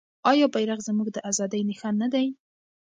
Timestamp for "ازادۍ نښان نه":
1.29-2.07